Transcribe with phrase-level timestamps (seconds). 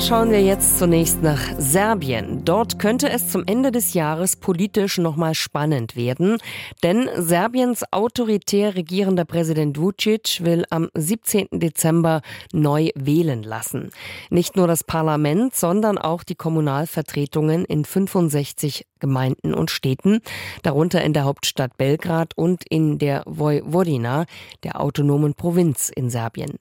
[0.00, 2.42] Schauen wir jetzt zunächst nach Serbien.
[2.46, 6.38] Dort könnte es zum Ende des Jahres politisch nochmal spannend werden,
[6.82, 11.48] denn Serbiens autoritär regierender Präsident Vucic will am 17.
[11.52, 12.22] Dezember
[12.52, 13.90] neu wählen lassen.
[14.30, 20.20] Nicht nur das Parlament, sondern auch die Kommunalvertretungen in 65 Gemeinden und Städten,
[20.62, 24.26] darunter in der Hauptstadt Belgrad und in der Vojvodina,
[24.62, 26.58] der autonomen Provinz in Serbien.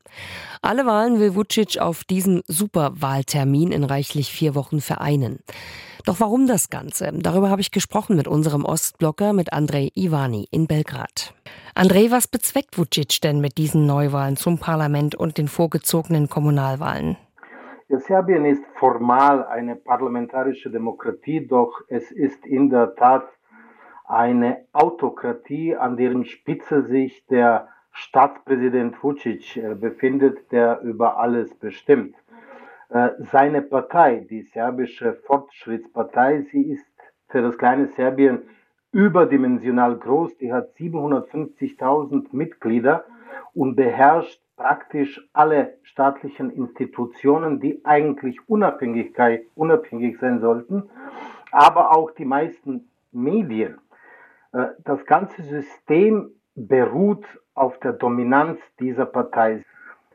[0.61, 2.41] Alle Wahlen will Vucic auf diesem
[3.29, 5.39] Superwahltermin in reichlich vier Wochen vereinen.
[6.05, 7.11] Doch warum das Ganze?
[7.13, 11.33] Darüber habe ich gesprochen mit unserem Ostblocker, mit Andrei Ivani in Belgrad.
[11.75, 17.17] Andrei, was bezweckt Vucic denn mit diesen Neuwahlen zum Parlament und den vorgezogenen Kommunalwahlen?
[17.89, 23.27] Serbien ist formal eine parlamentarische Demokratie, doch es ist in der Tat
[24.07, 32.15] eine Autokratie, an deren Spitze sich der Staatspräsident Vucic äh, befindet, der über alles bestimmt.
[32.89, 36.85] Äh, seine Partei, die serbische Fortschrittspartei, sie ist
[37.27, 38.41] für das kleine Serbien
[38.91, 43.05] überdimensional groß, die hat 750.000 Mitglieder
[43.53, 50.89] und beherrscht praktisch alle staatlichen Institutionen, die eigentlich Unabhängigkeit, unabhängig sein sollten,
[51.51, 53.77] aber auch die meisten Medien.
[54.51, 59.63] Äh, das ganze System beruht auf der Dominanz dieser Partei.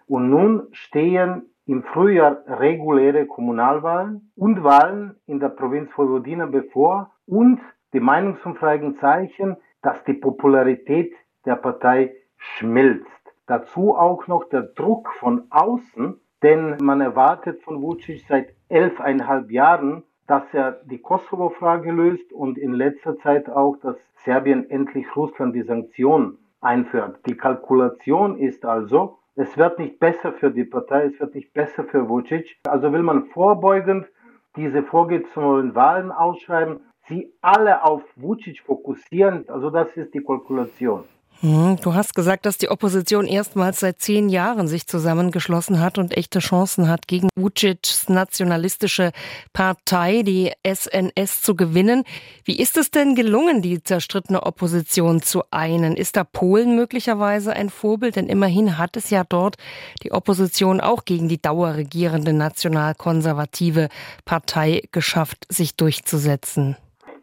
[0.09, 7.61] Und nun stehen im Frühjahr reguläre Kommunalwahlen und Wahlen in der Provinz Vojvodina bevor und
[7.93, 11.15] die Meinungsumfragen zeichnen, dass die Popularität
[11.47, 13.09] der Partei schmilzt.
[13.47, 20.03] Dazu auch noch der Druck von außen, denn man erwartet von Vucic seit elfeinhalb Jahren,
[20.27, 25.63] dass er die Kosovo-Frage löst und in letzter Zeit auch, dass Serbien endlich Russland die
[25.63, 27.21] Sanktionen einführt.
[27.27, 31.85] Die Kalkulation ist also, es wird nicht besser für die Partei, es wird nicht besser
[31.85, 32.57] für Vucic.
[32.69, 34.07] Also will man vorbeugend
[34.57, 39.49] diese vorgezogenen Wahlen ausschreiben, sie alle auf Vucic fokussieren.
[39.49, 41.05] Also das ist die Kalkulation.
[41.41, 46.17] Hm, du hast gesagt, dass die Opposition erstmals seit zehn Jahren sich zusammengeschlossen hat und
[46.17, 49.13] echte Chancen hat, gegen Vucic's nationalistische
[49.53, 52.05] Partei, die SNS, zu gewinnen.
[52.45, 55.97] Wie ist es denn gelungen, die zerstrittene Opposition zu einen?
[55.97, 58.17] Ist da Polen möglicherweise ein Vorbild?
[58.17, 59.57] Denn immerhin hat es ja dort
[60.03, 63.89] die Opposition auch gegen die dauerregierende nationalkonservative
[64.25, 66.77] Partei geschafft, sich durchzusetzen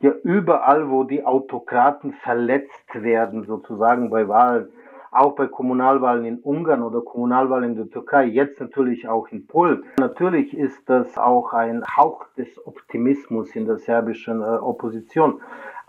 [0.03, 4.69] ja überall, wo die Autokraten verletzt werden, sozusagen bei Wahlen,
[5.11, 9.83] auch bei Kommunalwahlen in Ungarn oder Kommunalwahlen in der Türkei, jetzt natürlich auch in Polen.
[9.99, 15.41] Natürlich ist das auch ein Hauch des Optimismus in der serbischen äh, Opposition.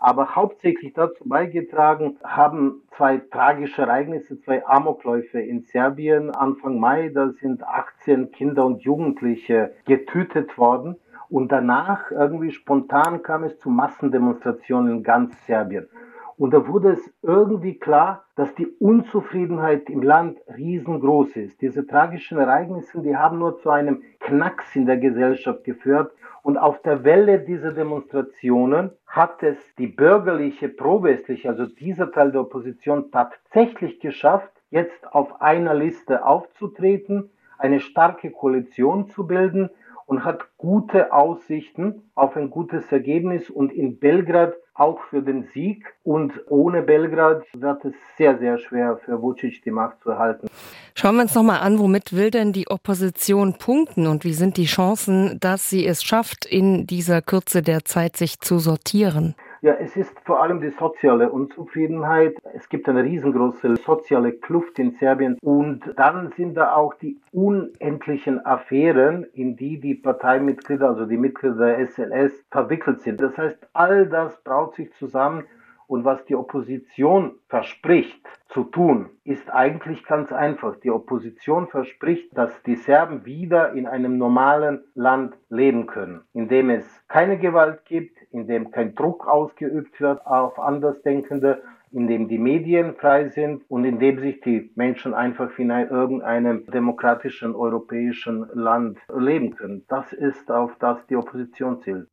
[0.02, 7.10] Aber hauptsächlich dazu beigetragen haben zwei tragische Ereignisse, zwei Amokläufe in Serbien Anfang Mai.
[7.14, 10.96] Da sind 18 Kinder und Jugendliche getötet worden.
[11.32, 15.88] Und danach irgendwie spontan kam es zu Massendemonstrationen in ganz Serbien.
[16.36, 21.62] Und da wurde es irgendwie klar, dass die Unzufriedenheit im Land riesengroß ist.
[21.62, 26.12] Diese tragischen Ereignisse, die haben nur zu einem Knacks in der Gesellschaft geführt.
[26.42, 32.42] Und auf der Welle dieser Demonstrationen hat es die bürgerliche, pro-westliche, also dieser Teil der
[32.42, 39.70] Opposition tatsächlich geschafft, jetzt auf einer Liste aufzutreten, eine starke Koalition zu bilden,
[40.06, 45.84] und hat gute Aussichten auf ein gutes Ergebnis und in Belgrad auch für den Sieg.
[46.02, 50.48] Und ohne Belgrad wird es sehr, sehr schwer für Vucic die Macht zu erhalten.
[50.94, 54.66] Schauen wir uns nochmal an, womit will denn die Opposition punkten und wie sind die
[54.66, 59.34] Chancen, dass sie es schafft, in dieser Kürze der Zeit sich zu sortieren?
[59.64, 62.34] Ja, es ist vor allem die soziale Unzufriedenheit.
[62.52, 68.44] Es gibt eine riesengroße soziale Kluft in Serbien und dann sind da auch die unendlichen
[68.44, 73.20] Affären, in die die Parteimitglieder, also die Mitglieder der SLS verwickelt sind.
[73.20, 75.44] Das heißt, all das braut sich zusammen
[75.86, 80.74] und was die Opposition verspricht zu tun, ist eigentlich ganz einfach.
[80.80, 86.70] Die Opposition verspricht, dass die Serben wieder in einem normalen Land leben können, in dem
[86.70, 92.38] es keine Gewalt gibt, in dem kein Druck ausgeübt wird auf Andersdenkende, in dem die
[92.38, 98.98] Medien frei sind und in dem sich die Menschen einfach in irgendeinem demokratischen europäischen Land
[99.14, 99.84] leben können.
[99.88, 102.08] Das ist auf das die Opposition zielt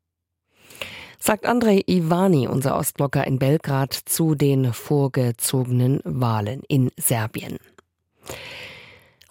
[1.19, 7.57] sagt Andrei Ivani, unser Ostblocker in Belgrad, zu den vorgezogenen Wahlen in Serbien.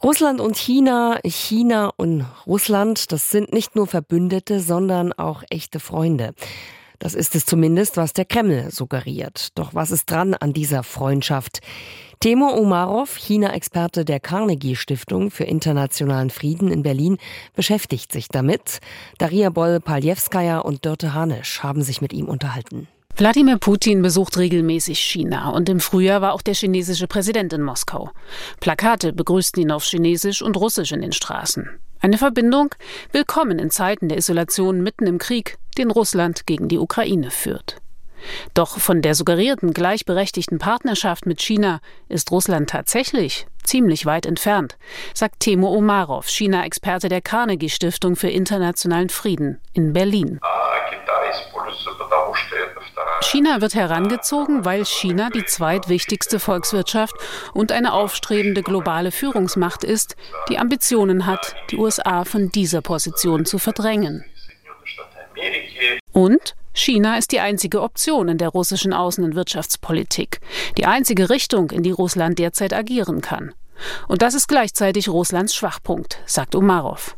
[0.03, 6.35] Russland und China, China und Russland, das sind nicht nur Verbündete, sondern auch echte Freunde.
[6.99, 9.49] Das ist es zumindest, was der Kreml suggeriert.
[9.57, 11.61] Doch was ist dran an dieser Freundschaft?
[12.21, 17.19] Timo Umarov, China-Experte der Carnegie Stiftung für internationalen Frieden in Berlin,
[17.55, 18.81] beschäftigt sich damit.
[19.19, 22.89] Daria Boll-Paljewskaja und Dörte Hanisch haben sich mit ihm unterhalten.
[23.17, 28.11] Wladimir Putin besucht regelmäßig China und im Frühjahr war auch der chinesische Präsident in Moskau.
[28.61, 31.69] Plakate begrüßten ihn auf Chinesisch und Russisch in den Straßen.
[32.01, 32.73] Eine Verbindung,
[33.11, 37.79] willkommen in Zeiten der Isolation mitten im Krieg, den Russland gegen die Ukraine führt.
[38.55, 44.79] Doch von der suggerierten gleichberechtigten Partnerschaft mit China ist Russland tatsächlich ziemlich weit entfernt,
[45.13, 50.39] sagt Timo Omarov, China-Experte der Carnegie Stiftung für internationalen Frieden in Berlin.
[53.21, 57.15] China wird herangezogen, weil China die zweitwichtigste Volkswirtschaft
[57.53, 60.17] und eine aufstrebende globale Führungsmacht ist,
[60.49, 64.25] die Ambitionen hat, die USA von dieser Position zu verdrängen.
[66.13, 70.41] Und China ist die einzige Option in der russischen Außen- und Wirtschaftspolitik,
[70.77, 73.53] die einzige Richtung, in die Russland derzeit agieren kann.
[74.09, 77.17] Und das ist gleichzeitig Russlands Schwachpunkt, sagt Umarov.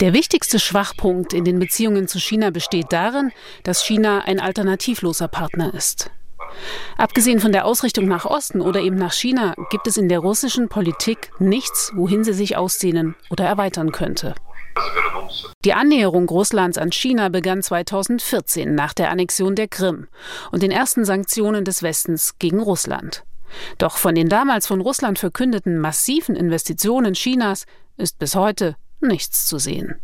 [0.00, 3.32] Der wichtigste Schwachpunkt in den Beziehungen zu China besteht darin,
[3.62, 6.10] dass China ein alternativloser Partner ist.
[6.96, 10.68] Abgesehen von der Ausrichtung nach Osten oder eben nach China gibt es in der russischen
[10.68, 14.34] Politik nichts, wohin sie sich ausdehnen oder erweitern könnte.
[15.64, 20.08] Die Annäherung Russlands an China begann 2014 nach der Annexion der Krim
[20.52, 23.24] und den ersten Sanktionen des Westens gegen Russland.
[23.78, 27.66] Doch von den damals von Russland verkündeten massiven Investitionen Chinas
[27.96, 29.96] ist bis heute nichts zu sehen.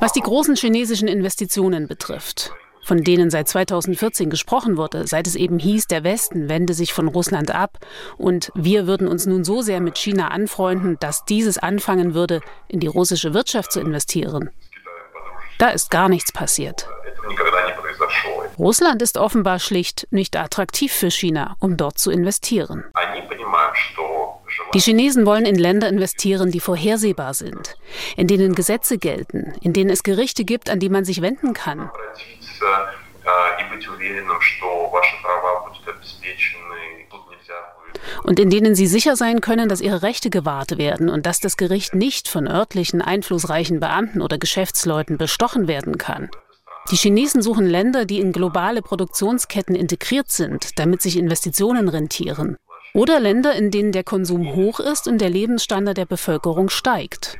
[0.00, 2.52] Was die großen chinesischen Investitionen betrifft,
[2.84, 7.08] von denen seit 2014 gesprochen wurde, seit es eben hieß, der Westen wende sich von
[7.08, 7.78] Russland ab
[8.16, 12.78] und wir würden uns nun so sehr mit China anfreunden, dass dieses anfangen würde, in
[12.78, 14.50] die russische Wirtschaft zu investieren.
[15.58, 16.86] Da ist gar nichts passiert.
[18.58, 22.84] Russland ist offenbar schlicht nicht attraktiv für China, um dort zu investieren.
[24.74, 27.76] Die Chinesen wollen in Länder investieren, die vorhersehbar sind,
[28.16, 31.90] in denen Gesetze gelten, in denen es Gerichte gibt, an die man sich wenden kann.
[38.22, 41.56] Und in denen sie sicher sein können, dass ihre Rechte gewahrt werden und dass das
[41.56, 46.30] Gericht nicht von örtlichen einflussreichen Beamten oder Geschäftsleuten bestochen werden kann.
[46.90, 52.56] Die Chinesen suchen Länder, die in globale Produktionsketten integriert sind, damit sich Investitionen rentieren.
[52.94, 57.38] Oder Länder, in denen der Konsum hoch ist und der Lebensstandard der Bevölkerung steigt.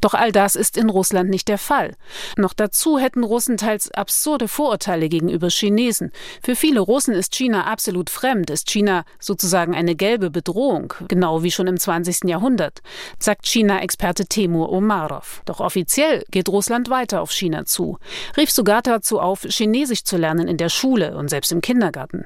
[0.00, 1.94] Doch all das ist in Russland nicht der Fall.
[2.36, 6.10] Noch dazu hätten Russen teils absurde Vorurteile gegenüber Chinesen.
[6.42, 11.50] Für viele Russen ist China absolut fremd, ist China sozusagen eine gelbe Bedrohung, genau wie
[11.50, 12.24] schon im 20.
[12.24, 12.80] Jahrhundert,
[13.18, 15.42] sagt China-Experte Temur Omarov.
[15.44, 17.98] Doch offiziell geht Russland weiter auf China zu,
[18.36, 22.24] rief sogar dazu auf, Chinesisch zu lernen in der Schule und selbst im Kindergarten.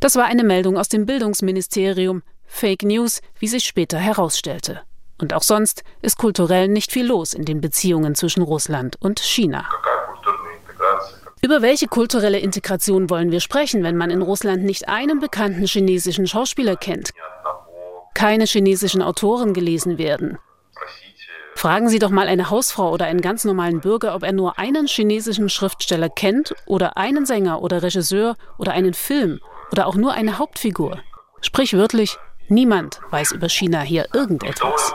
[0.00, 4.82] Das war eine Meldung aus dem Bildungsministerium, Fake News, wie sich später herausstellte.
[5.22, 9.68] Und auch sonst ist kulturell nicht viel los in den Beziehungen zwischen Russland und China.
[11.40, 16.26] Über welche kulturelle Integration wollen wir sprechen, wenn man in Russland nicht einen bekannten chinesischen
[16.26, 17.10] Schauspieler kennt,
[18.14, 20.38] keine chinesischen Autoren gelesen werden?
[21.54, 24.88] Fragen Sie doch mal eine Hausfrau oder einen ganz normalen Bürger, ob er nur einen
[24.88, 29.38] chinesischen Schriftsteller kennt oder einen Sänger oder Regisseur oder einen Film
[29.70, 30.98] oder auch nur eine Hauptfigur.
[31.42, 32.18] Sprichwörtlich
[32.52, 34.92] Niemand weiß über China hier irgendetwas.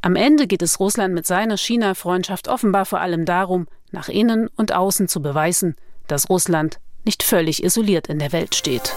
[0.00, 4.72] Am Ende geht es Russland mit seiner China-Freundschaft offenbar vor allem darum, nach innen und
[4.72, 5.76] außen zu beweisen,
[6.06, 8.94] dass Russland nicht völlig isoliert in der Welt steht.